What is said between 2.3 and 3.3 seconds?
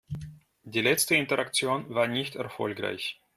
erfolgreich.